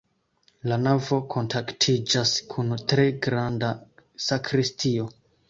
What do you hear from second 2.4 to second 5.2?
kun tre granda sakristio.